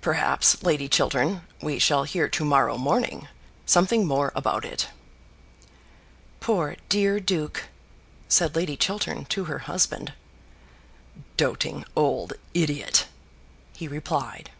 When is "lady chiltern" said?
0.62-1.40, 8.54-9.24